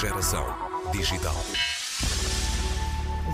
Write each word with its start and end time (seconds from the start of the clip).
Geração 0.00 0.46
Digital. 0.92 1.36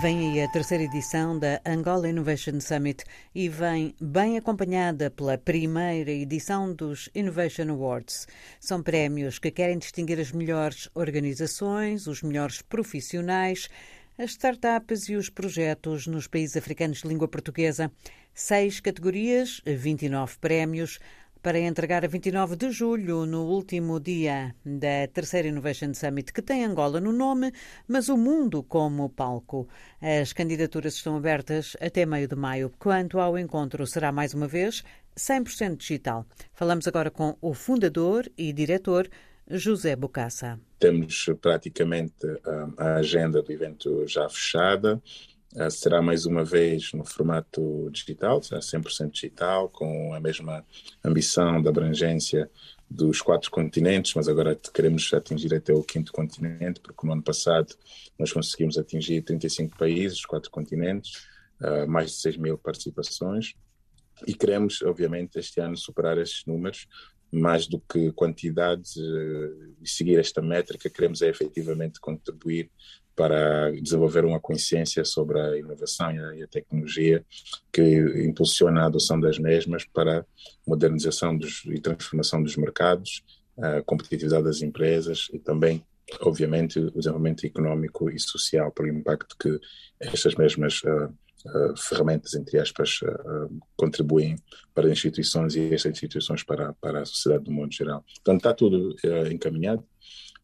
Vem 0.01 0.33
aí 0.33 0.41
a 0.41 0.51
terceira 0.51 0.83
edição 0.83 1.39
da 1.39 1.61
Angola 1.65 2.09
Innovation 2.09 2.59
Summit 2.59 3.05
e 3.33 3.47
vem 3.47 3.95
bem 4.01 4.37
acompanhada 4.37 5.09
pela 5.09 5.37
primeira 5.37 6.11
edição 6.11 6.73
dos 6.73 7.09
Innovation 7.15 7.69
Awards. 7.69 8.27
São 8.59 8.83
prémios 8.83 9.39
que 9.39 9.49
querem 9.49 9.77
distinguir 9.77 10.19
as 10.19 10.33
melhores 10.33 10.89
organizações, 10.93 12.05
os 12.05 12.21
melhores 12.21 12.61
profissionais, 12.61 13.69
as 14.17 14.31
startups 14.31 15.07
e 15.07 15.15
os 15.15 15.29
projetos 15.29 16.05
nos 16.05 16.27
países 16.27 16.57
africanos 16.57 16.97
de 16.97 17.07
língua 17.07 17.29
portuguesa. 17.29 17.89
Seis 18.33 18.81
categorias, 18.81 19.61
29 19.65 20.37
prémios, 20.39 20.99
para 21.41 21.59
entregar 21.59 22.03
a 22.03 22.07
29 22.07 22.55
de 22.55 22.71
julho, 22.71 23.25
no 23.25 23.45
último 23.45 23.99
dia 23.99 24.55
da 24.65 25.07
terceira 25.13 25.47
Innovation 25.47 25.93
Summit, 25.93 26.33
que 26.33 26.41
tem 26.41 26.65
Angola 26.65 26.99
no 26.99 27.11
nome, 27.11 27.51
mas 27.87 28.09
o 28.09 28.17
mundo 28.17 28.63
como 28.63 29.09
palco. 29.09 29.67
As 30.01 30.33
candidaturas 30.33 30.95
estão 30.95 31.17
abertas 31.17 31.75
até 31.79 32.05
meio 32.05 32.27
de 32.27 32.35
maio. 32.35 32.71
Quanto 32.77 33.19
ao 33.19 33.37
encontro, 33.37 33.85
será 33.85 34.11
mais 34.11 34.33
uma 34.33 34.47
vez 34.47 34.83
100% 35.17 35.77
digital. 35.77 36.25
Falamos 36.53 36.87
agora 36.87 37.09
com 37.09 37.37
o 37.41 37.53
fundador 37.53 38.29
e 38.37 38.53
diretor 38.53 39.09
José 39.49 39.95
Bocassa. 39.95 40.59
Temos 40.79 41.29
praticamente 41.41 42.25
ah, 42.45 42.69
a 42.77 42.95
agenda 42.95 43.41
do 43.41 43.51
evento 43.51 44.05
já 44.07 44.29
fechada. 44.29 45.01
Uh, 45.55 45.71
será 45.71 46.01
mais 46.01 46.25
uma 46.25 46.43
vez 46.43 46.91
no 46.93 47.05
formato 47.05 47.89
digital, 47.91 48.43
será 48.43 48.59
100% 48.59 49.11
digital, 49.11 49.69
com 49.69 50.13
a 50.13 50.19
mesma 50.19 50.65
ambição 51.03 51.61
da 51.61 51.69
abrangência 51.69 52.49
dos 52.89 53.21
quatro 53.21 53.51
continentes, 53.51 54.13
mas 54.13 54.27
agora 54.27 54.55
queremos 54.73 55.11
atingir 55.13 55.53
até 55.53 55.73
o 55.73 55.83
quinto 55.83 56.11
continente, 56.11 56.79
porque 56.79 57.05
no 57.05 57.13
ano 57.13 57.23
passado 57.23 57.75
nós 58.17 58.31
conseguimos 58.31 58.77
atingir 58.77 59.21
35 59.21 59.77
países, 59.77 60.25
quatro 60.25 60.49
continentes, 60.49 61.27
uh, 61.61 61.87
mais 61.87 62.11
de 62.11 62.17
6 62.17 62.37
mil 62.37 62.57
participações, 62.57 63.55
e 64.25 64.33
queremos, 64.33 64.81
obviamente, 64.81 65.37
este 65.37 65.59
ano 65.59 65.75
superar 65.75 66.17
estes 66.17 66.45
números, 66.45 66.87
mais 67.29 67.67
do 67.67 67.79
que 67.79 68.11
quantidade, 68.13 68.99
uh, 68.99 69.75
e 69.81 69.87
seguir 69.87 70.17
esta 70.17 70.41
métrica, 70.41 70.89
queremos 70.89 71.21
é 71.21 71.29
efetivamente 71.29 71.99
contribuir 71.99 72.71
para 73.17 73.71
desenvolver 73.71 74.23
uma 74.23 74.39
consciência 74.39 75.03
sobre 75.03 75.41
a 75.41 75.57
inovação 75.57 76.11
e 76.35 76.43
a, 76.43 76.47
tecnologia 76.47 77.25
que 77.73 77.81
impulsiona 78.23 78.83
a 78.83 78.85
adoção 78.85 79.19
das 79.19 79.39
mesmas 79.39 79.83
para 79.85 80.23
modernização 80.67 81.35
dos, 81.35 81.65
e 81.65 81.81
transformação 81.81 82.43
dos 82.43 82.55
mercados, 82.55 83.23
a 83.57 83.81
competitividade 83.81 84.43
das 84.43 84.61
empresas 84.61 85.29
e 85.33 85.39
também, 85.39 85.83
obviamente, 86.21 86.77
o 86.77 86.91
desenvolvimento 86.91 87.43
económico 87.43 88.07
e 88.07 88.19
social 88.19 88.71
pelo 88.71 88.89
impacto 88.89 89.35
que 89.39 89.59
estas 89.99 90.35
mesmas 90.35 90.83
uh, 90.83 91.05
uh, 91.07 91.75
ferramentas, 91.75 92.35
entre 92.35 92.59
aspas, 92.59 92.99
uh, 93.01 93.59
contribuem 93.75 94.35
para 94.75 94.85
as 94.85 94.91
instituições 94.91 95.55
e 95.55 95.73
estas 95.73 95.93
instituições 95.93 96.43
para, 96.43 96.71
para 96.73 97.01
a 97.01 97.05
sociedade 97.05 97.45
do 97.45 97.51
modo 97.51 97.73
geral. 97.73 98.05
Portanto, 98.17 98.37
está 98.37 98.53
tudo 98.53 98.95
encaminhado. 99.31 99.83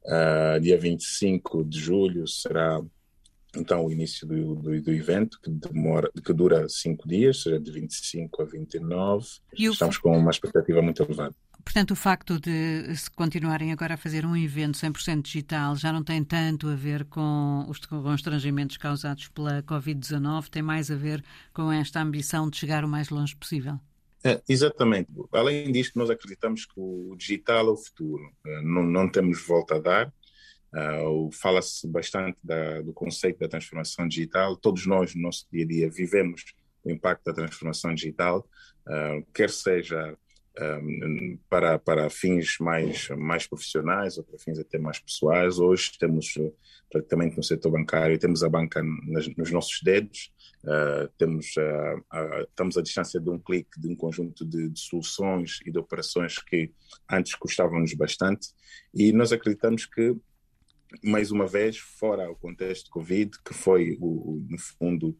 Uh, 0.06 0.60
dia 0.60 0.78
25 0.78 1.64
de 1.64 1.80
julho 1.80 2.28
será 2.28 2.82
então 3.56 3.86
o 3.86 3.92
início 3.92 4.28
do, 4.28 4.56
do, 4.56 4.82
do, 4.82 4.92
evento, 4.92 5.40
que, 5.42 5.50
demora, 5.50 6.12
que 6.26 6.34
dura 6.34 6.68
cinco 6.68 7.08
dias, 7.08 7.44
seja 7.44 7.60
de 7.60 7.72
25 7.72 8.42
a 8.42 8.46
29. 8.46 9.28
E 9.58 9.66
Estamos 9.66 9.98
com 9.98 10.18
uma 10.18 10.32
expectativa 10.32 10.82
muito 10.82 11.04
elevada. 11.04 11.36
Portanto, 11.64 11.92
o 11.92 11.96
facto 11.96 12.40
de 12.40 12.94
se 12.96 13.10
continuarem 13.12 13.72
agora 13.72 13.94
a 13.94 13.98
fazer 13.98 14.26
um 14.26 14.36
evento 14.36 14.78
100% 14.78 15.22
digital 15.22 15.76
já 15.76 15.94
não 15.94 16.04
tem 16.04 16.24
tanto 16.24 16.68
a 16.68 16.76
ver 16.76 17.06
com 17.06 17.66
os 17.70 17.80
constrangimentos 17.80 18.76
causados 18.76 19.30
pela 19.30 19.64
Covid-19, 19.64 20.50
tem 20.50 20.62
mais 20.62 20.92
a 20.92 20.96
ver 20.96 21.24
com 21.54 21.72
esta 21.72 22.02
ambição 22.02 22.50
de 22.50 22.58
chegar 22.58 22.84
o 22.84 22.88
mais 22.88 23.10
longe 23.10 23.36
possível. 23.36 23.80
É, 24.24 24.42
exatamente. 24.48 25.10
Além 25.34 25.72
disto, 25.72 26.00
nós 26.00 26.10
acreditamos 26.10 26.66
que 26.66 26.74
o 26.78 27.16
digital 27.18 27.68
é 27.68 27.72
o 27.72 27.78
futuro. 27.78 28.24
É, 28.46 28.62
não, 28.62 28.84
não 28.84 29.10
temos 29.10 29.46
volta 29.46 29.76
a 29.76 29.80
dar. 29.80 30.14
Uh, 30.74 31.30
Fala-se 31.32 31.88
bastante 31.88 32.38
da, 32.44 32.82
do 32.82 32.94
conceito 32.94 33.40
da 33.40 33.48
transformação 33.48 34.08
digital. 34.08 34.56
Todos 34.56 34.88
nós, 34.88 35.14
no 35.14 35.22
nosso 35.22 35.46
dia 35.52 35.64
a 35.64 35.68
dia, 35.68 35.90
vivemos 35.90 36.56
o 36.84 36.90
impacto 36.90 37.24
da 37.26 37.34
transformação 37.34 37.94
digital, 37.94 38.48
uh, 38.88 39.26
quer 39.34 39.50
seja 39.50 40.18
um, 40.60 41.40
para, 41.50 41.80
para 41.80 42.10
fins 42.10 42.58
mais, 42.60 43.10
mais 43.10 43.48
profissionais 43.48 44.18
ou 44.18 44.24
para 44.24 44.38
fins 44.38 44.60
até 44.60 44.78
mais 44.78 45.00
pessoais. 45.00 45.60
Hoje 45.60 45.92
temos 45.98 46.38
praticamente 46.90 47.38
no 47.38 47.44
setor 47.44 47.72
bancário, 47.72 48.20
temos 48.20 48.44
a 48.44 48.50
banca 48.50 48.84
nas, 48.84 49.28
nos 49.36 49.52
nossos 49.52 49.82
dedos, 49.82 50.33
uh, 50.64 51.08
temos, 51.18 51.56
uh, 51.58 51.98
uh, 52.00 52.44
estamos 52.44 52.78
à 52.78 52.82
distância 52.82 53.20
de 53.20 53.30
um 53.30 53.40
clique 53.40 53.80
de 53.80 53.88
um 53.88 53.96
conjunto 53.96 54.46
de, 54.46 54.70
de 54.70 54.80
soluções 54.80 55.60
e 55.66 55.72
de 55.72 55.78
operações 55.78 56.38
que 56.38 56.72
antes 57.10 57.36
custavam-nos 57.36 57.94
bastante 57.94 58.50
e 58.94 59.12
nós 59.12 59.32
acreditamos 59.32 59.86
que 59.86 60.16
mais 61.04 61.32
uma 61.32 61.48
vez, 61.48 61.78
fora 61.78 62.30
o 62.30 62.36
contexto 62.36 62.92
Covid, 62.92 63.32
que 63.44 63.52
foi, 63.52 63.98
o, 64.00 64.36
o 64.36 64.46
no 64.48 64.60
fundo, 64.60 65.18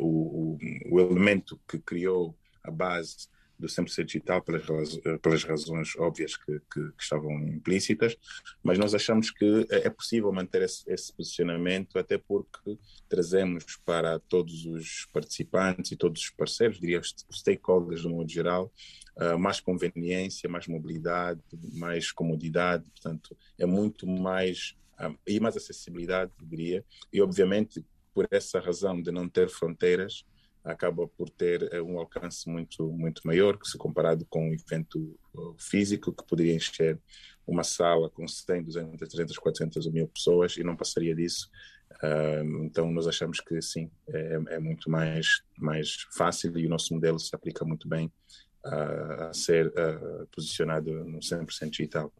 o, 0.00 0.58
o, 0.90 1.00
elemento 1.00 1.56
que 1.68 1.78
criou 1.78 2.36
a 2.64 2.70
base 2.72 3.28
do 3.64 3.68
100% 3.68 4.04
digital 4.04 4.42
pelas, 4.42 4.98
pelas 5.22 5.42
razões 5.44 5.96
óbvias 5.96 6.36
que, 6.36 6.60
que, 6.72 6.90
que, 6.90 7.02
estavam 7.02 7.32
implícitas, 7.48 8.16
mas 8.62 8.78
nós 8.78 8.94
achamos 8.94 9.30
que 9.30 9.66
é, 9.70 9.86
é 9.86 9.90
possível 9.90 10.30
manter 10.32 10.62
esse, 10.62 10.84
esse, 10.86 11.12
posicionamento 11.12 11.98
até 11.98 12.18
porque 12.18 12.78
trazemos 13.08 13.76
para 13.84 14.18
todos 14.18 14.66
os 14.66 15.06
participantes 15.12 15.92
e 15.92 15.96
todos 15.96 16.20
os 16.20 16.30
parceiros, 16.30 16.78
diria 16.78 17.00
os 17.00 17.14
stakeholders 17.32 18.02
do 18.02 18.10
modo 18.10 18.30
geral, 18.30 18.72
uh, 19.16 19.38
mais 19.38 19.60
conveniência, 19.60 20.48
mais 20.48 20.66
mobilidade, 20.66 21.40
mais 21.72 22.12
comodidade, 22.12 22.84
portanto 22.90 23.36
é 23.58 23.64
muito 23.64 24.06
mais 24.06 24.76
um, 25.00 25.06
ah, 25.06 25.14
e 25.26 25.40
mais 25.40 25.56
acessibilidade, 25.56 26.30
diria, 26.42 26.84
e 27.12 27.20
obviamente 27.20 27.84
por 28.12 28.28
essa 28.30 28.60
razão 28.60 29.00
de 29.02 29.10
não 29.10 29.28
ter 29.28 29.48
fronteiras, 29.48 30.24
acaba 30.64 31.06
por 31.06 31.28
ter 31.28 31.68
eh, 31.72 31.82
um 31.82 31.98
alcance 31.98 32.48
muito, 32.48 32.90
muito 32.92 33.20
maior 33.24 33.58
que 33.58 33.68
se 33.68 33.76
comparado 33.76 34.24
com 34.26 34.48
um 34.48 34.54
evento 34.54 35.18
eh, 35.36 35.38
físico 35.58 36.12
que 36.12 36.26
poderia 36.26 36.54
encher 36.54 36.98
uma 37.46 37.62
sala 37.62 38.08
com 38.08 38.26
100, 38.26 38.62
200, 38.62 39.08
300, 39.08 39.38
400 39.38 39.92
mil 39.92 40.08
pessoas 40.08 40.56
e 40.56 40.64
não 40.64 40.74
passaria 40.74 41.14
disso. 41.14 41.50
Então 42.64 42.90
nós 42.90 43.06
achamos 43.06 43.40
que 43.40 43.62
sim, 43.62 43.90
é, 44.08 44.40
é, 44.48 44.58
muito 44.58 44.90
mais, 44.90 45.42
mais 45.56 46.06
fácil 46.12 46.58
e 46.58 46.66
o 46.66 46.68
nosso 46.68 46.92
modelo 46.92 47.18
se 47.18 47.34
aplica 47.34 47.64
muito 47.64 47.88
bem 47.88 48.12
uh, 48.66 49.28
a 49.30 49.32
ser 49.32 49.68
uh, 49.68 50.26
posicionado 50.34 50.92
no 51.04 51.20
100% 51.20 51.70
digital. 51.70 52.12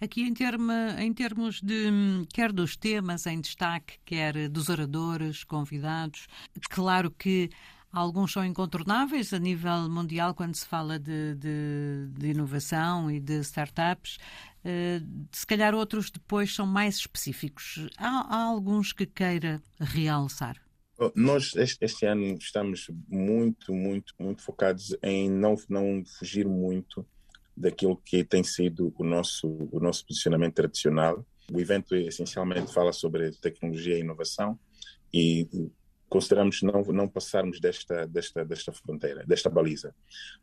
Aqui 0.00 0.22
em, 0.22 0.34
termo, 0.34 0.72
em 0.98 1.12
termos 1.14 1.60
de 1.60 1.90
quer 2.32 2.52
dos 2.52 2.76
temas 2.76 3.26
em 3.26 3.40
destaque, 3.40 3.98
quer 4.04 4.48
dos 4.48 4.68
oradores, 4.68 5.44
convidados, 5.44 6.26
claro 6.68 7.10
que 7.10 7.50
Alguns 7.92 8.32
são 8.32 8.42
incontornáveis 8.42 9.34
a 9.34 9.38
nível 9.38 9.88
mundial 9.90 10.34
quando 10.34 10.54
se 10.54 10.66
fala 10.66 10.98
de, 10.98 11.34
de, 11.34 12.08
de 12.16 12.28
inovação 12.28 13.10
e 13.10 13.20
de 13.20 13.40
startups. 13.40 14.16
Uh, 14.64 15.26
se 15.30 15.46
calhar 15.46 15.74
outros 15.74 16.10
depois 16.10 16.54
são 16.54 16.66
mais 16.66 16.96
específicos. 16.96 17.86
Há, 17.98 18.34
há 18.34 18.44
alguns 18.44 18.94
que 18.94 19.04
queira 19.04 19.62
realçar? 19.78 20.56
Oh, 20.98 21.12
nós 21.14 21.54
este, 21.54 21.84
este, 21.84 22.06
ano 22.06 22.36
estamos 22.38 22.88
muito, 23.08 23.74
muito, 23.74 24.14
muito 24.18 24.42
focados 24.42 24.96
em 25.02 25.28
não, 25.28 25.54
não 25.68 26.02
fugir 26.18 26.46
muito 26.46 27.04
daquilo 27.54 27.96
que 27.96 28.24
tem 28.24 28.42
sido 28.42 28.94
o 28.96 29.04
nosso, 29.04 29.48
o 29.70 29.80
nosso 29.80 30.06
posicionamento 30.06 30.54
tradicional. 30.54 31.26
O 31.52 31.60
evento 31.60 31.94
essencialmente 31.94 32.72
fala 32.72 32.92
sobre 32.92 33.32
tecnologia 33.32 33.98
e 33.98 34.00
inovação 34.00 34.58
e 35.12 35.46
consideramos 36.12 36.60
não 36.60 36.82
não 36.92 37.08
passarmos 37.08 37.58
desta 37.58 38.06
desta 38.06 38.44
desta 38.44 38.70
fronteira, 38.70 39.24
desta 39.26 39.48
baliza. 39.48 39.94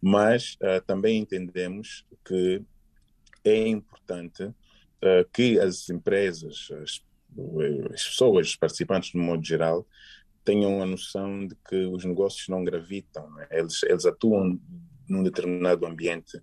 Mas 0.02 0.56
uh, 0.56 0.84
também 0.88 1.20
entendemos 1.20 2.04
que 2.26 2.64
é 3.44 3.68
importante 3.68 4.44
uh, 4.46 5.30
que 5.32 5.60
as 5.60 5.88
empresas, 5.92 6.68
as, 6.82 7.04
as 7.94 8.04
pessoas, 8.04 8.48
os 8.48 8.56
participantes 8.56 9.14
no 9.14 9.22
modo 9.22 9.46
geral, 9.46 9.88
tenham 10.44 10.82
a 10.82 10.88
noção 10.88 11.46
de 11.46 11.56
que 11.70 11.86
os 11.86 12.04
negócios 12.04 12.48
não 12.48 12.64
gravitam, 12.64 13.30
né? 13.36 13.48
eles 13.52 13.84
eles 13.84 14.08
atuam 14.08 14.60
num 15.08 15.22
determinado 15.22 15.86
ambiente 15.86 16.38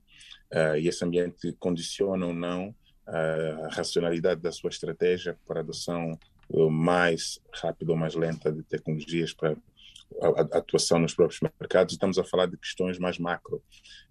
uh, 0.55 0.77
e 0.79 0.87
esse 0.87 1.05
ambiente 1.05 1.53
condiciona 1.59 2.27
ou 2.27 2.33
não 2.33 2.73
a 3.09 3.69
racionalidade 3.71 4.41
da 4.41 4.51
sua 4.51 4.69
estratégia 4.69 5.39
para 5.47 5.61
a 5.61 5.63
adoção 5.63 6.19
mais 6.71 7.41
rápida 7.53 7.93
ou 7.93 7.99
mais 7.99 8.15
lenta 8.15 8.53
de 8.53 8.63
tecnologias 8.63 9.33
para 9.33 9.57
a 10.21 10.59
atuação 10.59 10.99
nos 10.99 11.15
próprios 11.15 11.41
mercados, 11.61 11.95
estamos 11.95 12.19
a 12.19 12.25
falar 12.25 12.47
de 12.47 12.57
questões 12.57 12.99
mais 12.99 13.19
macro. 13.19 13.63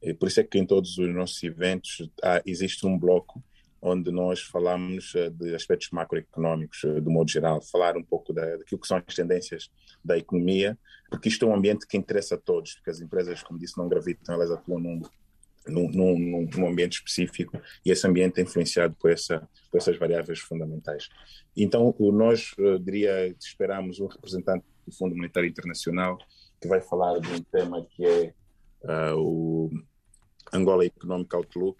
E 0.01 0.13
por 0.13 0.27
isso 0.27 0.39
é 0.39 0.43
que 0.43 0.57
em 0.57 0.65
todos 0.65 0.97
os 0.97 1.13
nossos 1.13 1.41
eventos 1.43 2.09
há, 2.21 2.41
existe 2.45 2.85
um 2.85 2.97
bloco 2.97 3.43
onde 3.81 4.11
nós 4.11 4.41
falamos 4.41 5.13
de 5.33 5.53
aspectos 5.53 5.91
macroeconómicos, 5.91 6.81
do 7.01 7.11
modo 7.11 7.29
geral, 7.29 7.61
falar 7.61 7.95
um 7.95 8.03
pouco 8.03 8.33
da, 8.33 8.57
daquilo 8.57 8.81
que 8.81 8.87
são 8.87 9.01
as 9.05 9.15
tendências 9.15 9.69
da 10.03 10.17
economia, 10.17 10.77
porque 11.09 11.29
isto 11.29 11.45
é 11.45 11.47
um 11.47 11.55
ambiente 11.55 11.85
que 11.85 11.95
interessa 11.95 12.33
a 12.33 12.37
todos, 12.37 12.73
porque 12.73 12.89
as 12.89 12.99
empresas, 12.99 13.43
como 13.43 13.59
disse, 13.59 13.77
não 13.77 13.87
gravitam, 13.87 14.33
elas 14.33 14.49
atuam 14.49 14.79
num, 14.79 15.01
num, 15.67 15.89
num, 15.89 16.47
num, 16.55 16.67
ambiente 16.67 16.93
específico 16.93 17.59
e 17.85 17.91
esse 17.91 18.07
ambiente 18.07 18.39
é 18.39 18.43
influenciado 18.43 18.95
por, 18.95 19.11
essa, 19.11 19.47
por 19.71 19.77
essas 19.77 19.97
variáveis 19.97 20.39
fundamentais. 20.39 21.09
Então, 21.55 21.95
nós, 21.99 22.53
uh, 22.59 22.79
diria, 22.79 23.27
esperamos 23.39 23.99
um 23.99 24.07
representante 24.07 24.65
do 24.85 24.95
Fundo 24.95 25.15
Monetário 25.15 25.49
Internacional 25.49 26.17
que 26.61 26.67
vai 26.67 26.81
falar 26.81 27.19
de 27.19 27.29
um 27.29 27.41
tema 27.43 27.85
que 27.89 28.05
é 28.05 28.33
uh, 28.83 29.17
o 29.17 29.69
Angola 30.53 30.85
Economic 30.85 31.35
Outlook, 31.35 31.79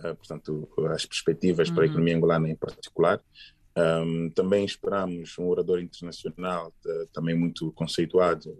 uh, 0.00 0.14
portanto, 0.16 0.68
as 0.90 1.06
perspectivas 1.06 1.68
uhum. 1.68 1.74
para 1.74 1.84
a 1.84 1.86
uhum. 1.86 1.92
economia 1.92 2.16
angolana 2.16 2.48
em 2.48 2.56
particular. 2.56 3.20
Um, 3.76 4.28
também 4.30 4.64
esperamos 4.64 5.38
um 5.38 5.46
orador 5.46 5.80
internacional, 5.80 6.74
também 7.12 7.38
muito 7.38 7.72
conceituado, 7.72 8.52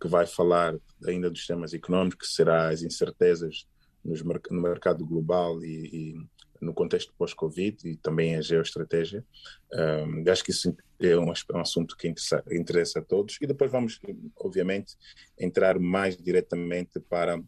que 0.00 0.06
vai 0.06 0.26
falar 0.26 0.76
ainda 1.06 1.30
dos 1.30 1.46
temas 1.46 1.72
económicos, 1.72 2.28
que 2.28 2.34
será 2.34 2.68
as 2.68 2.82
incertezas 2.82 3.66
nos, 4.04 4.22
no 4.22 4.62
mercado 4.62 5.04
global 5.04 5.62
e, 5.64 5.86
e 5.92 6.14
no 6.60 6.74
contexto 6.74 7.14
pós-Covid 7.16 7.88
e 7.88 7.96
também 7.96 8.36
a 8.36 8.42
geoestratégia. 8.42 9.24
Um, 9.72 10.30
acho 10.30 10.44
que 10.44 10.50
isso 10.50 10.76
é 11.00 11.16
um, 11.16 11.30
assunto 11.60 11.96
que 11.96 12.08
interessa, 12.08 12.44
interessa, 12.50 12.98
a 12.98 13.02
todos. 13.02 13.38
E 13.40 13.46
depois 13.46 13.70
vamos, 13.70 13.98
obviamente, 14.36 14.96
entrar 15.38 15.78
mais 15.78 16.16
diretamente 16.16 17.00
para 17.00 17.40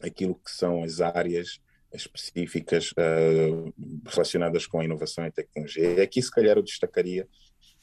aquilo 0.00 0.34
que 0.34 0.50
são 0.50 0.82
as 0.82 1.00
áreas 1.00 1.60
específicas 1.92 2.92
uh, 2.92 3.72
relacionadas 4.06 4.66
com 4.66 4.80
a 4.80 4.84
inovação 4.84 5.26
e 5.26 5.30
tecnologia. 5.30 5.94
E 5.94 6.00
aqui, 6.00 6.20
se 6.20 6.30
calhar, 6.30 6.56
eu 6.56 6.62
destacaria, 6.62 7.26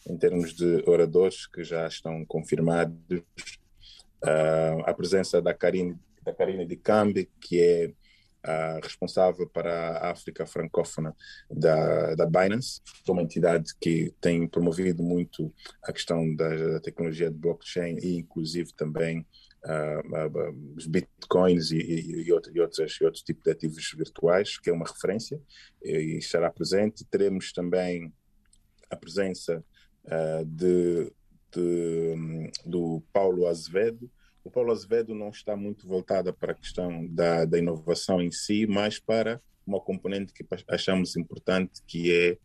em 0.08 0.18
termos 0.18 0.54
de 0.54 0.84
oradores 0.88 1.48
que 1.48 1.64
já 1.64 1.88
estão 1.88 2.26
confirmados, 2.26 2.96
uh, 3.12 4.84
a 4.86 4.94
presença 4.94 5.42
da 5.42 5.54
Karine, 5.54 5.98
da 6.24 6.34
Karine 6.34 6.66
de 6.66 6.76
Cambi, 6.76 7.30
que 7.40 7.60
é 7.60 7.94
a 8.44 8.80
responsável 8.82 9.48
para 9.48 9.98
a 9.98 10.12
África 10.12 10.46
francófona 10.46 11.16
da, 11.50 12.16
da 12.16 12.26
Binance, 12.26 12.82
é 13.08 13.12
uma 13.12 13.22
entidade 13.22 13.74
que 13.80 14.14
tem 14.22 14.48
promovido 14.48 15.04
muito 15.04 15.54
a 15.84 15.92
questão 15.92 16.36
da, 16.36 16.50
da 16.50 16.80
tecnologia 16.80 17.30
de 17.30 17.38
blockchain 17.38 17.98
e 17.98 18.18
inclusive 18.18 18.74
também 18.74 19.26
uh, 19.66 20.40
uh, 20.40 20.76
os 20.76 20.88
bitcoins 20.88 21.72
e, 21.72 21.78
e, 21.78 22.28
e, 22.28 22.32
outro, 22.32 22.52
outros, 22.62 22.98
e 23.00 23.04
outros 23.04 23.24
tipos 23.24 23.44
de 23.44 23.52
ativos 23.52 23.92
virtuais, 23.96 24.58
que 24.58 24.70
é 24.70 24.74
uma 24.74 24.86
referência 24.86 25.42
e, 25.84 26.18
estará 26.18 26.50
presente. 26.50 27.06
Teremos 27.06 27.52
também 27.52 28.14
a 28.90 28.96
presença 28.96 29.64
uh, 30.06 30.46
de, 30.46 31.12
de, 31.52 32.52
do 32.66 33.04
Paulo 33.12 33.48
Azevedo, 33.48 34.10
o 34.44 34.50
Paulo 34.52 34.72
Azevedo 34.72 35.14
não 35.14 35.30
está 35.30 35.56
muito 35.56 35.88
voltada 35.88 36.32
para 36.32 36.54
a 36.54 36.56
questão 36.56 37.06
da, 37.08 37.46
da 37.46 37.58
inovação 37.58 38.22
em 38.22 38.32
si, 38.32 38.66
mas 38.66 39.00
para 39.00 39.42
uma 39.66 39.80
componente 39.80 40.34
que 40.34 40.46
achamos 40.68 41.16
importante, 41.16 41.82
que 41.86 42.12
é 42.12 42.38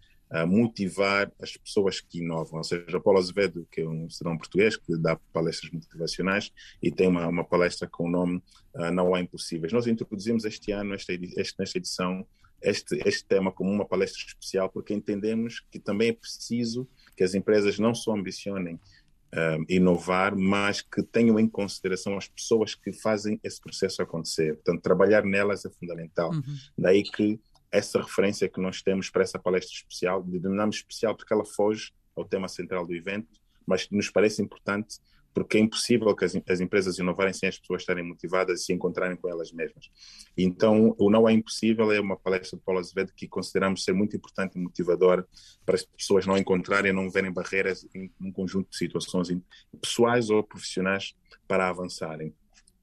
uh, 0.43 0.47
motivar 0.47 1.33
as 1.41 1.57
pessoas 1.57 2.01
que 2.01 2.19
inovam. 2.19 2.59
Ou 2.59 2.65
seja, 2.65 2.97
o 2.97 3.01
Paulo 3.01 3.19
Azevedo, 3.19 3.67
que 3.71 3.81
é 3.81 3.89
um 3.89 4.09
cidadão 4.11 4.37
português, 4.37 4.77
que 4.77 4.97
dá 4.99 5.17
palestras 5.33 5.73
motivacionais 5.73 6.53
e 6.83 6.91
tem 6.91 7.09
uma, 7.09 7.27
uma 7.27 7.45
palestra 7.45 7.89
com 7.89 8.05
o 8.05 8.11
nome 8.11 8.43
uh, 8.75 8.91
Não 8.91 9.15
Há 9.15 9.21
Impossíveis. 9.21 9.73
Nós 9.73 9.87
introduzimos 9.87 10.45
este 10.45 10.73
ano, 10.73 10.95
esta, 10.95 11.13
este, 11.13 11.55
nesta 11.59 11.79
edição, 11.79 12.27
este, 12.61 13.01
este 13.07 13.25
tema 13.25 13.53
como 13.53 13.71
uma 13.71 13.87
palestra 13.87 14.21
especial, 14.27 14.69
porque 14.69 14.93
entendemos 14.93 15.61
que 15.71 15.79
também 15.79 16.09
é 16.09 16.13
preciso 16.13 16.89
que 17.17 17.25
as 17.25 17.35
empresas 17.35 17.79
não 17.79 17.95
só 17.95 18.13
ambicionem 18.13 18.79
uh, 19.35 19.65
inovar, 19.69 20.37
mas 20.37 20.81
que 20.81 21.03
tenham 21.03 21.39
em 21.39 21.49
consideração 21.49 22.17
as 22.17 22.29
pessoas 22.29 22.75
que 22.75 22.93
fazem 22.93 23.39
esse 23.43 23.61
processo 23.61 24.01
acontecer. 24.01 24.55
Portanto, 24.55 24.83
trabalhar 24.83 25.25
nelas 25.25 25.65
é 25.65 25.71
fundamental. 25.71 26.31
Uhum. 26.31 26.43
Daí 26.79 27.03
que 27.03 27.41
essa 27.71 28.01
referência 28.01 28.49
que 28.49 28.61
nós 28.61 28.81
temos 28.83 29.11
para 29.11 29.25
essa 29.25 29.39
palestra 29.39 29.75
especial, 29.75 30.23
denominamos 30.23 30.77
especial 30.77 31.17
porque 31.17 31.33
ela 31.33 31.45
foge 31.45 31.93
ao 32.15 32.25
tema 32.25 32.47
central 32.47 32.87
do 32.87 32.95
evento, 32.95 33.29
mas 33.67 33.91
nos 33.91 34.09
parece 34.09 34.41
importante 34.41 34.99
porque 35.35 35.59
é 35.59 35.61
impossível 35.61 36.15
que 36.15 36.25
as, 36.25 36.35
as, 36.49 36.61
empresas 36.61 36.99
inovarem 36.99 37.33
sem 37.33 37.49
as 37.49 37.59
pessoas 37.59 37.83
estarem 37.83 38.05
motivadas 38.05 38.61
e 38.61 38.65
se 38.65 38.73
encontrarem 38.73 39.17
com 39.17 39.29
elas 39.29 39.53
mesmas. 39.53 39.91
Então, 40.39 40.95
o 40.97 41.11
Não 41.11 41.29
é 41.29 41.33
Impossível 41.33 41.91
é 41.91 42.01
uma 42.01 42.17
palestra 42.17 42.57
de 42.57 42.65
Paulo 42.65 42.79
Azevedo 42.79 43.13
que 43.15 43.27
consideramos 43.27 43.83
ser 43.83 43.93
muito 43.93 44.17
importante 44.17 44.57
e 44.57 44.61
motivadora 44.61 45.27
para 45.67 45.75
as 45.75 45.85
pessoas 45.85 46.25
não 46.25 46.39
encontrarem, 46.39 46.93
não 46.93 47.11
verem 47.11 47.33
barreiras 47.33 47.85
em 47.93 48.09
um 48.21 48.31
conjunto 48.31 48.71
de 48.71 48.77
situações 48.77 49.29
pessoais 49.81 50.31
ou 50.31 50.43
profissionais 50.45 51.15
para 51.49 51.69
avançarem. 51.69 52.33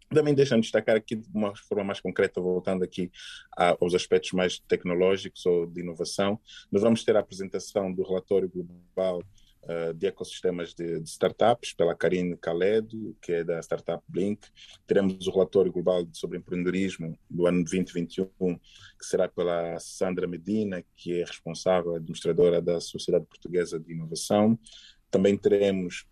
Também 0.09 0.33
deixando 0.33 0.59
de 0.59 0.63
destacar 0.63 0.97
aqui 0.97 1.15
de 1.15 1.29
uma 1.33 1.55
forma 1.55 1.85
mais 1.85 2.01
concreta, 2.01 2.41
voltando 2.41 2.83
aqui 2.83 3.09
aos 3.79 3.95
aspectos 3.95 4.33
mais 4.33 4.59
tecnológicos 4.59 5.45
ou 5.45 5.65
de 5.65 5.79
inovação, 5.79 6.37
nós 6.69 6.81
vamos 6.81 7.05
ter 7.05 7.15
a 7.15 7.21
apresentação 7.21 7.93
do 7.93 8.03
relatório 8.03 8.49
global 8.49 9.23
uh, 9.63 9.93
de 9.93 10.07
ecossistemas 10.07 10.73
de, 10.73 10.99
de, 10.99 11.09
startups, 11.09 11.73
pela 11.73 11.95
Karine 11.95 12.37
Kaledo, 12.37 13.15
que 13.21 13.33
é 13.33 13.43
da 13.43 13.59
startup 13.59 14.03
Blink. 14.07 14.47
Teremos 14.85 15.27
o 15.27 15.31
relatório 15.31 15.71
global 15.71 16.07
sobre 16.13 16.37
empreendedorismo 16.37 17.17
do 17.29 17.47
ano 17.47 17.63
2021, 17.63 18.27
que 18.37 19.05
será 19.05 19.27
pela 19.27 19.79
Sandra 19.79 20.27
Medina, 20.27 20.83
que 20.95 21.21
é 21.21 21.25
responsável, 21.25 21.95
administradora 21.95 22.61
da 22.61 22.79
Sociedade 22.79 23.25
Portuguesa 23.25 23.79
de 23.79 23.91
Inovação. 23.93 24.57
Também 25.09 25.37
teremos 25.37 26.05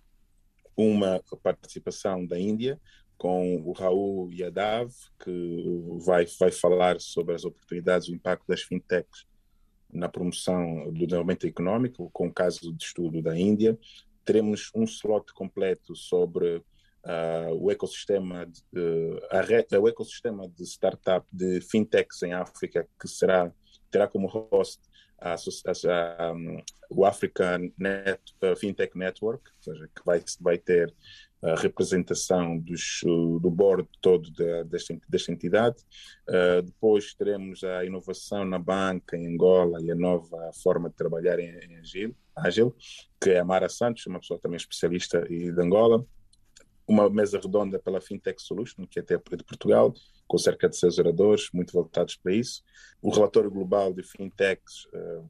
uma 0.76 1.22
participação 1.44 2.26
da 2.26 2.40
Índia, 2.40 2.80
com 3.18 3.58
o 3.66 3.74
Raul 3.74 4.32
Yadav, 4.32 4.94
que 5.22 5.66
vai, 6.06 6.26
vai 6.40 6.52
falar 6.52 7.02
sobre 7.02 7.36
as 7.36 7.44
oportunidades 7.44 8.08
e 8.08 8.14
o 8.14 8.16
impacto 8.16 8.48
das 8.48 8.62
fintechs 8.62 9.28
na 9.92 10.08
promoção 10.08 10.92
do 10.92 11.06
desenvolvimento 11.06 11.48
econômico, 11.48 12.10
com 12.12 12.28
o 12.28 12.34
caso 12.34 12.74
de 12.74 12.84
estudo 12.84 13.22
da 13.22 13.38
Índia. 13.38 13.78
Teremos 14.24 14.72
um 14.76 14.84
slot 14.84 15.34
completo 15.34 15.96
sobre 15.96 16.58
uh, 16.58 17.54
o 17.60 17.72
ecossistema 17.72 18.46
de, 18.46 18.80
uh, 18.80 19.82
o 19.82 19.88
ecossistema 19.88 20.48
de 20.48 20.64
startup 20.64 21.26
de 21.32 21.62
fintechs 21.62 22.22
em 22.24 22.34
África, 22.34 22.88
que 23.00 23.08
será 23.08 23.52
terá 23.90 24.08
como 24.08 24.28
host 24.28 24.82
a, 25.20 25.34
a, 25.34 26.26
a, 26.26 26.32
um, 26.32 26.62
o 26.90 27.06
African 27.06 27.72
Net, 27.78 28.22
uh, 28.42 28.56
Fintech 28.56 28.98
Network, 28.98 29.44
ou 29.50 29.74
seja, 29.74 29.90
que 29.94 30.06
vai, 30.06 30.24
vai 30.40 30.58
ter 30.58 30.94
a 31.42 31.56
representação 31.56 32.58
dos, 32.58 33.02
do 33.04 33.50
board 33.50 33.88
todo 34.02 34.30
de, 34.32 34.64
desta, 34.66 35.00
desta 35.08 35.32
entidade. 35.32 35.78
Uh, 36.28 36.62
depois 36.62 37.14
teremos 37.14 37.64
a 37.64 37.86
inovação 37.86 38.44
na 38.44 38.60
banca 38.60 39.16
em 39.16 39.26
Angola 39.34 39.82
e 39.82 39.90
a 39.90 39.96
nova 39.96 40.52
forma 40.62 40.90
de 40.90 40.96
trabalhar 40.96 41.40
em, 41.40 41.50
em 41.50 41.78
Agile, 41.78 42.16
Agile, 42.36 42.74
que 43.22 43.32
é 43.32 43.40
a 43.40 43.46
Mara 43.46 43.70
Santos, 43.70 44.06
uma 44.06 44.20
pessoa 44.20 44.40
também 44.40 44.58
especialista 44.58 45.22
de 45.22 45.62
Angola. 45.62 46.06
Uma 46.86 47.08
mesa 47.10 47.40
redonda 47.40 47.78
pela 47.78 48.02
Fintech 48.02 48.42
Solution, 48.42 48.86
que 48.88 49.00
é 49.00 49.02
até 49.04 49.16
de 49.16 49.44
Portugal, 49.44 49.94
com 50.28 50.38
cerca 50.40 50.68
de 50.68 50.76
seis 50.76 50.98
oradores, 50.98 51.50
muito 51.54 51.72
voltados 51.72 52.16
para 52.16 52.34
isso. 52.34 52.64
O 53.02 53.12
relatório 53.12 53.52
global 53.52 53.94
de 53.94 54.02
fintechs, 54.02 54.86
uh, 54.86 55.30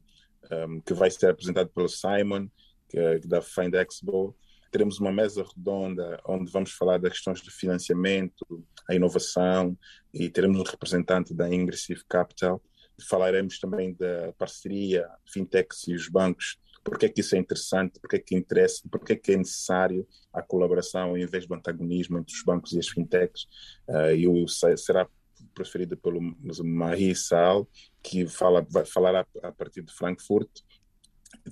um, 0.68 0.80
que 0.80 0.94
vai 0.94 1.10
ser 1.10 1.28
apresentado 1.28 1.68
pelo 1.68 1.88
Simon, 1.88 2.48
que 2.88 3.20
da 3.28 3.40
FindExpo, 3.40 4.34
teremos 4.70 5.00
uma 5.00 5.12
mesa 5.12 5.44
redonda 5.44 6.20
onde 6.26 6.50
vamos 6.50 6.72
falar 6.72 6.98
das 6.98 7.12
questões 7.12 7.40
de 7.40 7.50
financiamento, 7.50 8.64
a 8.88 8.94
inovação 8.94 9.76
e 10.12 10.28
teremos 10.28 10.58
um 10.58 10.64
representante 10.64 11.34
da 11.34 11.52
Ingressive 11.52 12.02
Capital. 12.08 12.62
Falaremos 13.08 13.58
também 13.58 13.94
da 13.94 14.32
parceria 14.38 15.08
fintechs 15.26 15.88
e 15.88 15.94
os 15.94 16.08
bancos, 16.08 16.58
porque 16.84 17.06
é 17.06 17.08
que 17.08 17.20
isso 17.20 17.34
é 17.34 17.38
interessante, 17.38 17.98
porque 18.00 18.16
é 18.16 18.18
que 18.18 18.36
interessa, 18.36 18.82
porque 18.90 19.14
é 19.14 19.16
que 19.16 19.32
é 19.32 19.36
necessário 19.36 20.06
a 20.32 20.42
colaboração 20.42 21.16
em 21.16 21.26
vez 21.26 21.46
do 21.46 21.54
antagonismo 21.54 22.18
entre 22.18 22.34
os 22.34 22.42
bancos 22.42 22.72
e 22.72 22.78
as 22.78 22.88
fintechs. 22.88 23.44
Uh, 23.88 24.14
e 24.14 24.28
o, 24.28 24.46
será 24.46 25.08
preferido 25.54 25.96
pelo 25.96 26.20
Mahi 26.64 27.14
Saal, 27.14 27.68
que 28.02 28.26
fala, 28.26 28.66
vai 28.68 28.84
falar 28.84 29.14
a, 29.16 29.26
a 29.42 29.52
partir 29.52 29.82
de 29.82 29.92
Frankfurt. 29.92 30.48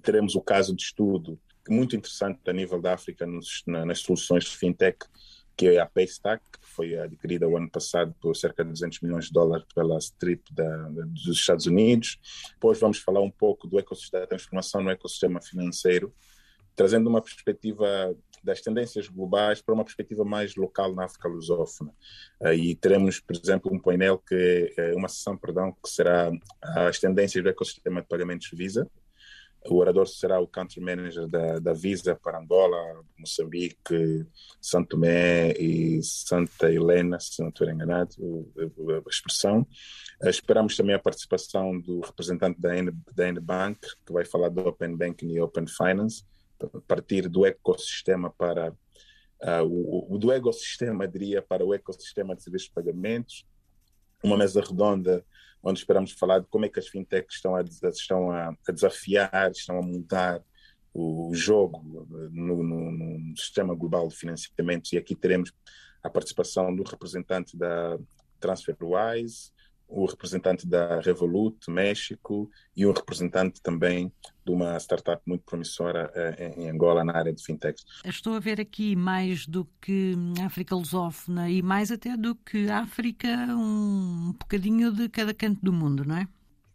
Teremos 0.02 0.34
o 0.34 0.40
caso 0.40 0.74
de 0.74 0.82
estudo 0.82 1.38
muito 1.68 1.96
interessante 1.96 2.40
a 2.46 2.52
nível 2.52 2.80
da 2.80 2.94
África 2.94 3.26
nos, 3.26 3.62
na, 3.66 3.84
nas 3.84 4.00
soluções 4.00 4.44
de 4.44 4.56
fintech, 4.56 4.98
que 5.56 5.66
é 5.66 5.80
a 5.80 5.86
Paystack, 5.86 6.42
que 6.52 6.68
foi 6.68 6.96
adquirida 6.96 7.48
o 7.48 7.56
ano 7.56 7.68
passado 7.68 8.14
por 8.20 8.36
cerca 8.36 8.64
de 8.64 8.70
200 8.70 9.00
milhões 9.00 9.24
de 9.26 9.32
dólares 9.32 9.66
pela 9.74 9.98
Strip 9.98 10.54
da, 10.54 10.88
dos 10.88 11.26
Estados 11.26 11.66
Unidos. 11.66 12.18
Depois 12.52 12.78
vamos 12.78 12.98
falar 12.98 13.20
um 13.20 13.30
pouco 13.30 13.66
do 13.66 13.78
ecossistema, 13.78 14.20
da 14.20 14.28
transformação 14.28 14.82
no 14.82 14.90
ecossistema 14.90 15.40
financeiro, 15.40 16.14
trazendo 16.76 17.08
uma 17.08 17.20
perspectiva 17.20 18.14
das 18.42 18.60
tendências 18.60 19.08
globais 19.08 19.60
para 19.60 19.74
uma 19.74 19.84
perspectiva 19.84 20.24
mais 20.24 20.54
local 20.54 20.94
na 20.94 21.04
África 21.04 21.28
lusófona. 21.28 21.92
E 22.54 22.76
teremos, 22.76 23.18
por 23.18 23.34
exemplo, 23.34 23.72
um 23.72 23.80
painel 23.80 24.18
que 24.18 24.72
é 24.76 24.94
uma 24.94 25.08
sessão, 25.08 25.36
perdão, 25.36 25.72
que 25.72 25.90
será 25.90 26.30
as 26.62 27.00
tendências 27.00 27.42
do 27.42 27.50
ecossistema 27.50 28.00
de 28.00 28.06
pagamentos 28.06 28.48
Visa. 28.52 28.88
O 29.66 29.76
orador 29.76 30.06
será 30.06 30.40
o 30.40 30.46
country 30.46 30.80
manager 30.80 31.26
da, 31.26 31.58
da 31.58 31.72
Visa 31.72 32.14
para 32.14 32.38
Angola, 32.38 32.76
Moçambique, 33.18 34.26
Santo 34.60 34.90
Tomé 34.90 35.52
e 35.52 36.02
Santa 36.02 36.72
Helena, 36.72 37.18
se 37.20 37.42
não 37.42 37.48
estou 37.48 37.68
enganado 37.68 38.14
a 38.56 39.08
expressão. 39.08 39.66
Uh, 40.22 40.28
esperamos 40.28 40.76
também 40.76 40.94
a 40.94 40.98
participação 40.98 41.78
do 41.80 42.00
representante 42.00 42.60
da 42.60 42.76
N, 42.76 42.92
da 43.14 43.28
N-Bank, 43.28 43.80
que 44.06 44.12
vai 44.12 44.24
falar 44.24 44.48
do 44.48 44.66
Open 44.66 44.96
Banking 44.96 45.32
e 45.32 45.40
Open 45.40 45.66
Finance 45.66 46.24
partir 46.86 47.28
do 47.28 47.46
ecossistema 47.46 48.30
para 48.30 48.70
uh, 48.70 49.64
o, 49.64 50.14
o, 50.14 50.18
do 50.18 50.32
ecossistema, 50.32 51.06
diria, 51.06 51.40
para 51.40 51.64
o 51.64 51.72
ecossistema 51.72 52.34
de 52.34 52.42
serviços 52.42 52.68
de 52.68 52.74
pagamentos, 52.74 53.46
uma 54.22 54.36
mesa 54.36 54.60
redonda 54.60 55.24
onde 55.62 55.80
esperamos 55.80 56.12
falar 56.12 56.40
de 56.40 56.46
como 56.46 56.64
é 56.64 56.68
que 56.68 56.78
as 56.78 56.88
fintechs 56.88 57.36
estão 57.36 57.54
a, 57.54 57.62
estão 57.62 58.30
a, 58.30 58.54
desafiar, 58.72 59.50
estão 59.50 59.78
a 59.78 59.82
mudar 59.82 60.42
o 60.94 61.32
jogo 61.34 61.82
no, 62.30 62.62
no, 62.62 62.92
no, 62.92 63.36
sistema 63.36 63.74
global 63.74 64.08
de 64.08 64.16
financiamentos 64.16 64.92
e 64.92 64.96
aqui 64.96 65.14
teremos 65.14 65.52
a 66.02 66.08
participação 66.08 66.74
do 66.74 66.82
representante 66.82 67.56
da 67.56 67.98
TransferWise, 68.40 69.52
o 69.88 70.04
representante 70.04 70.66
da 70.66 71.00
Revolut 71.00 71.70
México 71.70 72.50
e 72.76 72.86
um 72.86 72.92
representante 72.92 73.60
também 73.62 74.12
de 74.44 74.52
uma 74.52 74.76
startup 74.78 75.22
muito 75.26 75.44
promissora 75.44 76.12
eh, 76.14 76.54
em 76.56 76.70
Angola 76.70 77.02
na 77.02 77.16
área 77.16 77.32
de 77.32 77.42
fintechs. 77.42 77.84
Estou 78.04 78.34
a 78.34 78.40
ver 78.40 78.60
aqui 78.60 78.94
mais 78.94 79.46
do 79.46 79.66
que 79.80 80.14
África 80.44 80.74
lusófona 80.74 81.50
e 81.50 81.62
mais 81.62 81.90
até 81.90 82.16
do 82.16 82.34
que 82.34 82.68
África, 82.68 83.28
um 83.28 84.34
bocadinho 84.38 84.92
de 84.92 85.08
cada 85.08 85.32
canto 85.32 85.60
do 85.62 85.72
mundo, 85.72 86.04
não 86.04 86.16
é? 86.16 86.28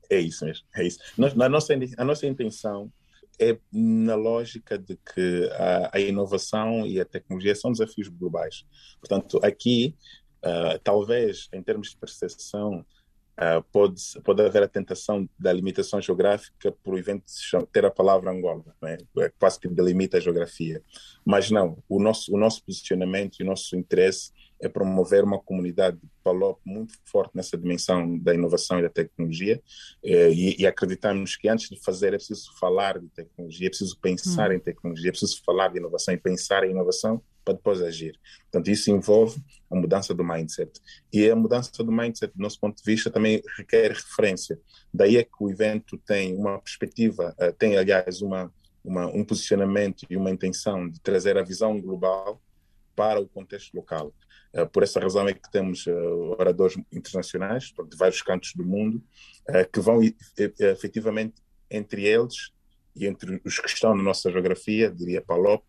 É 0.10 0.20
isso 0.20 0.44
mesmo, 0.46 0.66
é 0.76 0.86
isso. 0.86 1.00
Nós, 1.18 1.40
a, 1.40 1.50
nossa, 1.50 1.74
a 1.98 2.04
nossa 2.04 2.28
intenção 2.28 2.92
é 3.40 3.58
na 3.72 4.16
lógica 4.16 4.78
de 4.78 4.98
que 4.98 5.50
a, 5.54 5.98
a, 5.98 6.00
inovação 6.00 6.86
e 6.86 7.00
a 7.00 7.06
tecnologia 7.06 7.56
são 7.56 7.72
desafios 7.72 8.08
globais. 8.08 8.66
Portanto, 9.00 9.40
aqui, 9.44 9.96
uh, 10.46 10.80
talvez 10.84 11.48
em 11.52 11.62
termos 11.62 11.90
de 11.90 11.98
percepção, 11.98 12.86
Uh, 13.34 13.64
pode, 13.72 14.02
pode 14.24 14.44
haver 14.44 14.62
a 14.62 14.68
tentação 14.68 15.28
da 15.40 15.52
limitação 15.52 16.00
geográfica 16.00 16.72
por 16.84 16.94
o 16.94 16.98
evento 17.00 17.24
ter 17.72 17.84
a 17.84 17.90
palavra 17.90 18.30
Angola, 18.30 18.64
né? 18.80 18.98
é 19.20 19.32
quase 19.40 19.60
que 19.60 19.68
delimita 19.68 20.18
a 20.18 20.22
geografia. 20.22 20.84
Mas 21.26 21.50
não, 21.50 21.82
o 21.90 22.00
nosso, 22.00 22.34
o 22.34 22.38
nosso 22.38 22.64
posicionamento 22.64 23.40
e 23.40 23.44
o 23.44 23.46
nosso 23.46 23.76
interesse 23.76 24.32
é 24.64 24.70
promover 24.70 25.26
uma 25.26 25.38
comunidade 25.38 25.98
de 25.98 26.08
PALOP 26.24 26.60
muito 26.66 26.94
forte 27.06 27.36
nessa 27.36 27.58
dimensão 27.58 28.18
da 28.18 28.34
inovação 28.34 28.80
e 28.80 28.82
da 28.82 28.90
tecnologia 28.90 29.62
eh, 30.04 30.32
e, 30.32 30.62
e, 30.62 30.66
acreditamos 30.66 31.36
que 31.36 31.50
antes 31.50 31.70
de 31.70 31.78
fazer 31.84 32.14
é 32.14 32.18
preciso 32.18 32.58
falar 32.58 32.98
de 32.98 33.10
tecnologia, 33.10 33.68
é 33.68 33.70
preciso 33.70 34.00
pensar 34.00 34.50
hum. 34.50 34.54
em 34.54 34.60
tecnologia, 34.60 35.10
é 35.10 35.12
preciso 35.12 35.42
falar 35.46 35.68
de 35.68 35.80
inovação 35.80 36.14
e 36.14 36.18
pensar 36.18 36.64
em 36.64 36.72
inovação 36.72 37.22
para 37.44 37.56
depois 37.56 37.82
agir. 37.82 38.18
Portanto, 38.44 38.70
isso 38.70 38.90
envolve 38.90 39.42
a 39.70 39.76
mudança 39.76 40.14
do 40.14 40.24
mindset. 40.24 40.72
E 41.12 41.30
a 41.30 41.36
mudança 41.36 41.84
do 41.84 41.92
mindset, 41.92 42.34
do 42.34 42.42
nosso 42.42 42.58
ponto 42.58 42.78
de 42.78 42.84
vista, 42.90 43.12
também 43.12 43.44
requer 43.58 43.92
referência. 43.92 44.58
Daí 44.94 45.18
é 45.18 45.24
que 45.26 45.36
o 45.42 45.50
evento 45.50 45.98
tem 45.98 46.34
uma 46.38 46.58
perspectiva, 46.60 47.36
eh, 47.38 47.52
tem, 47.52 47.76
aliás, 47.76 48.22
uma, 48.22 48.50
uma, 48.82 49.08
um 49.08 49.26
posicionamento 49.26 50.06
e 50.10 50.16
uma 50.16 50.32
intenção 50.32 50.90
de 50.90 51.02
trazer 51.02 51.38
a 51.38 51.44
visão 51.44 51.82
global 51.82 52.42
para 52.96 53.20
o 53.20 53.28
contexto 53.28 53.74
local. 53.74 54.14
Uh, 54.54 54.68
por 54.68 54.84
essa 54.84 55.00
razão 55.00 55.28
é 55.28 55.34
que 55.34 55.52
temos 55.52 55.88
uh, 55.88 56.36
oradores 56.40 56.78
internacionais 56.92 57.74
de 57.90 57.98
vários 57.98 58.22
cantos 58.22 58.54
do 58.54 58.64
mundo 58.64 59.04
uh, 59.50 59.72
que 59.72 59.80
vão 59.80 60.00
efetivamente 60.60 61.34
entre 61.72 62.06
eles 62.06 62.52
e 62.96 63.08
entre 63.08 63.42
os 63.44 63.60
que 63.60 63.68
estão 63.68 63.96
na 63.96 64.04
nossa 64.04 64.32
geografia, 64.32 64.92
diria 64.92 65.22
Palop, 65.22 65.64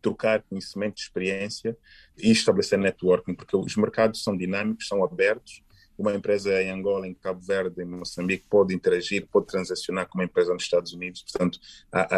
trocar 0.00 0.42
conhecimento, 0.42 0.98
experiência 0.98 1.76
e 2.16 2.30
estabelecer 2.30 2.78
networking, 2.78 3.34
porque 3.34 3.54
os 3.54 3.76
mercados 3.76 4.22
são 4.22 4.34
dinâmicos, 4.34 4.88
são 4.88 5.04
abertos. 5.04 5.62
Uma 5.98 6.14
empresa 6.14 6.62
em 6.62 6.70
Angola, 6.70 7.06
em 7.06 7.12
Cabo 7.12 7.42
Verde, 7.42 7.82
em 7.82 7.84
Moçambique 7.84 8.46
pode 8.48 8.74
interagir, 8.74 9.28
pode 9.30 9.48
transacionar 9.48 10.08
com 10.08 10.16
uma 10.16 10.24
empresa 10.24 10.54
nos 10.54 10.62
Estados 10.62 10.94
Unidos. 10.94 11.22
Portanto, 11.22 11.60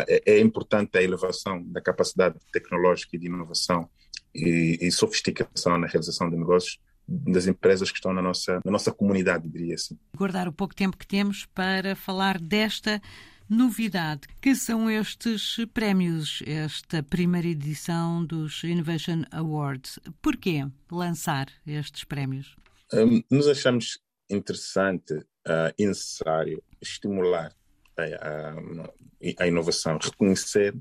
é, 0.06 0.34
é 0.34 0.38
importante 0.38 0.96
a 0.96 1.02
elevação 1.02 1.60
da 1.64 1.80
capacidade 1.80 2.38
tecnológica 2.52 3.16
e 3.16 3.18
de 3.18 3.26
inovação 3.26 3.90
e, 4.34 4.78
e 4.80 4.90
sofisticação 4.90 5.78
na 5.78 5.86
realização 5.86 6.28
de 6.28 6.36
negócios 6.36 6.78
das 7.06 7.46
empresas 7.46 7.90
que 7.90 7.98
estão 7.98 8.12
na 8.12 8.22
nossa, 8.22 8.60
na 8.64 8.70
nossa 8.70 8.92
comunidade, 8.92 9.48
diria 9.48 9.74
assim. 9.74 9.98
Guardar 10.16 10.48
o 10.48 10.52
pouco 10.52 10.74
tempo 10.74 10.96
que 10.96 11.06
temos 11.06 11.46
para 11.46 11.96
falar 11.96 12.38
desta 12.38 13.00
novidade, 13.48 14.28
que 14.40 14.54
são 14.54 14.90
estes 14.90 15.58
prémios, 15.74 16.42
esta 16.46 17.02
primeira 17.02 17.48
edição 17.48 18.24
dos 18.24 18.64
Innovation 18.64 19.24
Awards. 19.30 19.98
Porquê 20.22 20.66
lançar 20.90 21.48
estes 21.66 22.04
prémios? 22.04 22.56
Um, 22.92 23.22
nos 23.30 23.48
achamos 23.48 23.98
interessante 24.30 25.14
uh, 25.14 25.72
e 25.78 25.86
necessário 25.86 26.62
estimular 26.80 27.52
a, 27.96 28.02
a, 28.02 29.44
a, 29.44 29.46
inovação, 29.46 29.98
reconhecer 30.00 30.74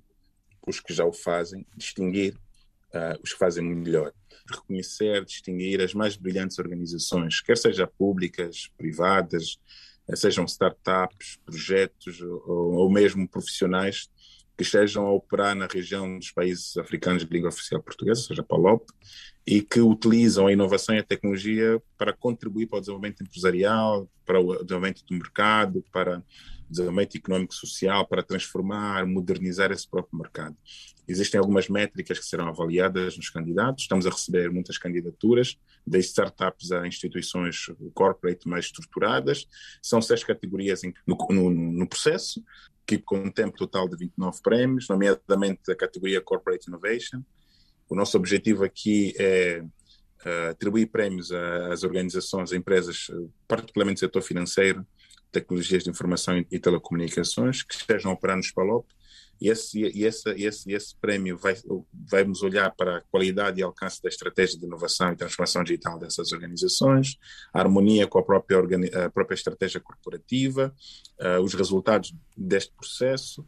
os 0.65 0.79
que 0.79 0.93
já 0.93 1.03
o 1.03 1.11
fazem, 1.11 1.65
distinguir 1.75 2.35
uh, 2.93 3.19
os 3.23 3.33
que 3.33 3.39
fazem 3.39 3.63
melhor, 3.63 4.13
reconhecer, 4.49 5.23
distinguir 5.25 5.81
as 5.81 5.93
mais 5.93 6.15
brilhantes 6.15 6.59
organizações, 6.59 7.41
quer 7.41 7.57
sejam 7.57 7.87
públicas, 7.97 8.69
privadas, 8.77 9.59
sejam 10.15 10.45
startups, 10.45 11.39
projetos 11.45 12.21
ou, 12.21 12.73
ou 12.73 12.91
mesmo 12.91 13.27
profissionais 13.27 14.09
que 14.57 14.63
estejam 14.63 15.05
a 15.07 15.11
operar 15.11 15.55
na 15.55 15.65
região 15.65 16.19
dos 16.19 16.31
países 16.31 16.77
africanos 16.77 17.25
de 17.25 17.33
língua 17.33 17.49
oficial 17.49 17.81
portuguesa, 17.81 18.21
seja 18.21 18.43
PALOP, 18.43 18.85
e 19.45 19.61
que 19.61 19.81
utilizam 19.81 20.47
a 20.47 20.53
inovação 20.53 20.95
e 20.95 20.99
a 20.99 21.03
tecnologia 21.03 21.81
para 21.97 22.13
contribuir 22.13 22.67
para 22.67 22.77
o 22.77 22.79
desenvolvimento 22.79 23.23
empresarial, 23.23 24.09
para 24.25 24.39
o 24.39 24.63
desenvolvimento 24.63 25.03
do 25.05 25.15
mercado, 25.15 25.83
para 25.91 26.19
o 26.19 26.23
desenvolvimento 26.69 27.17
económico 27.17 27.53
e 27.53 27.57
social, 27.57 28.07
para 28.07 28.23
transformar, 28.23 29.05
modernizar 29.05 29.71
esse 29.71 29.89
próprio 29.89 30.19
mercado. 30.19 30.55
Existem 31.07 31.39
algumas 31.39 31.67
métricas 31.67 32.19
que 32.19 32.25
serão 32.25 32.47
avaliadas 32.47 33.17
nos 33.17 33.29
candidatos, 33.29 33.83
estamos 33.83 34.05
a 34.05 34.09
receber 34.09 34.49
muitas 34.51 34.77
candidaturas, 34.77 35.57
desde 35.85 36.11
startups 36.11 36.71
a 36.71 36.87
instituições 36.87 37.65
corporate 37.93 38.47
mais 38.47 38.65
estruturadas, 38.65 39.47
são 39.81 40.01
seis 40.01 40.23
categorias 40.23 40.81
no, 41.05 41.17
no, 41.29 41.49
no 41.49 41.87
processo, 41.89 42.41
que 42.85 42.97
contempla 42.97 43.51
um 43.51 43.67
total 43.67 43.89
de 43.89 43.97
29 43.97 44.41
prémios, 44.41 44.87
nomeadamente 44.87 45.71
a 45.71 45.75
categoria 45.75 46.21
Corporate 46.21 46.67
Innovation. 46.67 47.21
O 47.91 47.95
nosso 47.95 48.15
objetivo 48.15 48.63
aqui 48.63 49.13
é 49.19 49.61
uh, 49.61 50.49
atribuir 50.51 50.85
prémios 50.85 51.29
às 51.29 51.83
organizações, 51.83 52.53
a 52.53 52.55
empresas, 52.55 53.11
particularmente 53.45 53.97
do 53.97 53.99
setor 53.99 54.21
financeiro, 54.21 54.87
tecnologias 55.29 55.83
de 55.83 55.89
informação 55.89 56.41
e 56.49 56.57
telecomunicações, 56.57 57.63
que 57.63 57.73
estejam 57.73 58.13
operando 58.13 58.37
nos 58.37 58.51
PALOP, 58.53 58.87
e 59.41 59.49
esse, 59.49 59.81
e 59.81 60.05
esse, 60.05 60.29
esse, 60.37 60.71
esse 60.71 60.95
prémio 61.01 61.37
vai, 61.37 62.23
nos 62.23 62.41
olhar 62.43 62.71
para 62.71 62.99
a 62.99 63.01
qualidade 63.01 63.59
e 63.59 63.63
alcance 63.63 64.01
da 64.01 64.07
estratégia 64.07 64.57
de 64.57 64.65
inovação 64.65 65.11
e 65.11 65.17
transformação 65.17 65.61
digital 65.61 65.99
dessas 65.99 66.31
organizações, 66.31 67.17
a 67.53 67.59
harmonia 67.59 68.07
com 68.07 68.19
a 68.19 68.23
própria, 68.23 68.59
a 69.05 69.09
própria 69.09 69.35
estratégia 69.35 69.81
corporativa, 69.81 70.73
uh, 71.19 71.41
os 71.41 71.53
resultados 71.55 72.15
deste 72.37 72.71
processo. 72.73 73.41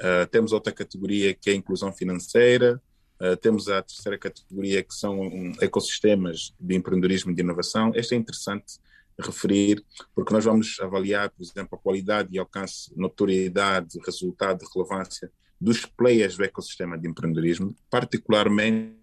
Uh, 0.00 0.26
temos 0.30 0.52
outra 0.52 0.72
categoria 0.72 1.34
que 1.34 1.50
é 1.50 1.52
a 1.52 1.56
inclusão 1.56 1.92
financeira, 1.92 2.80
Uh, 3.20 3.36
temos 3.36 3.68
a 3.68 3.82
terceira 3.82 4.16
categoria 4.16 4.82
que 4.82 4.94
são 4.94 5.52
ecossistemas 5.60 6.54
de 6.58 6.74
empreendedorismo 6.74 7.30
e 7.30 7.34
de 7.34 7.42
inovação. 7.42 7.92
Este 7.94 8.14
é 8.14 8.18
interessante 8.18 8.78
referir, 9.18 9.84
porque 10.14 10.32
nós 10.32 10.44
vamos 10.44 10.78
avaliar, 10.80 11.28
por 11.28 11.42
exemplo, 11.42 11.78
a 11.78 11.78
qualidade 11.78 12.30
e 12.32 12.38
alcance, 12.38 12.90
notoriedade, 12.96 13.98
resultado, 14.04 14.64
relevância 14.74 15.30
dos 15.60 15.84
players 15.84 16.36
do 16.36 16.44
ecossistema 16.44 16.96
de 16.96 17.06
empreendedorismo, 17.06 17.76
particularmente 17.90 18.98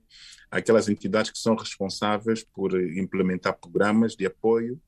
aquelas 0.49 0.89
entidades 0.89 1.29
que 1.29 1.37
são 1.37 1.55
responsáveis 1.55 2.43
por 2.43 2.73
implementar 2.97 3.57
programas 3.59 4.15
de 4.15 4.25
apoio 4.25 4.81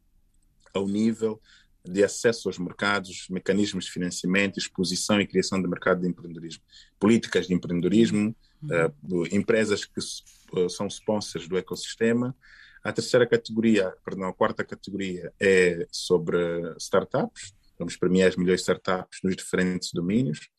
ao 0.74 0.88
nível 0.88 1.39
de 1.86 2.03
acesso 2.03 2.50
aos 2.50 2.57
mercados, 2.57 3.27
mecanismos 3.29 3.86
de 3.86 3.91
financiamento, 3.91 4.57
exposição 4.57 5.19
e 5.19 5.27
criação 5.27 5.62
de 5.62 5.67
mercado 5.67 6.01
de 6.01 6.07
empreendedorismo, 6.07 6.62
políticas 7.00 7.48
de 7.48 7.53
empreendedorismo, 7.53 8.36
uhum. 8.62 9.21
uh, 9.21 9.36
empresas 9.36 9.86
que 9.86 10.00
uh, 10.00 10.69
são 10.69 10.88
sponsors 10.88 11.48
do 11.48 11.57
ecossistema, 11.57 12.36
a 12.83 12.93
terceira 12.93 13.27
categoria, 13.27 13.93
perdão, 14.05 14.29
a 14.29 14.33
quarta 14.33 14.63
categoria 14.63 15.33
é 15.39 15.86
sobre 15.91 16.38
startups. 16.77 17.53
Vamos 17.77 17.98
premiar 17.98 18.29
as 18.29 18.36
melhores 18.38 18.62
startups 18.62 19.19
nos 19.24 19.36
diferentes 19.36 19.91
domínios. 19.93 20.50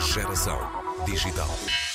Geração 0.00 0.58
digital. 1.06 1.85